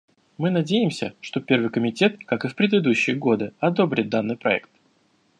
[0.39, 4.71] Мы надеемся, что Первый комитет, как и в предыдущие годы, одобрит данный проект.